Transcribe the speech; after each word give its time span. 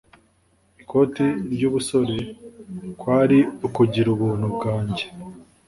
Ikoti 0.81 1.25
ryubusore 1.53 2.17
kwari 2.99 3.39
ukugira 3.67 4.07
ubuntu 4.15 4.45
bwanjye 4.55 5.05